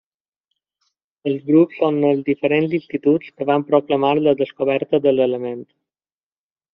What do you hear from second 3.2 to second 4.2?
que van proclamar